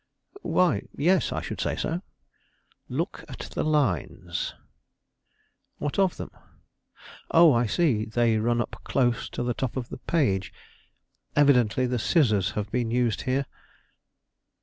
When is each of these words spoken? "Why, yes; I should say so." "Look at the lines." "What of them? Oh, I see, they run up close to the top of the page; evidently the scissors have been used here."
"Why, 0.41 0.87
yes; 0.97 1.31
I 1.31 1.41
should 1.41 1.61
say 1.61 1.75
so." 1.75 2.01
"Look 2.89 3.23
at 3.29 3.51
the 3.53 3.63
lines." 3.63 4.55
"What 5.77 5.99
of 5.99 6.17
them? 6.17 6.31
Oh, 7.29 7.53
I 7.53 7.67
see, 7.67 8.05
they 8.05 8.39
run 8.39 8.61
up 8.61 8.77
close 8.83 9.29
to 9.29 9.43
the 9.43 9.53
top 9.53 9.77
of 9.77 9.89
the 9.89 9.99
page; 9.99 10.51
evidently 11.35 11.85
the 11.85 11.99
scissors 11.99 12.49
have 12.57 12.71
been 12.71 12.89
used 12.89 13.21
here." 13.29 13.45